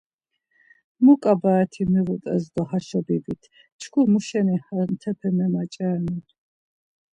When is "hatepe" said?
4.65-5.29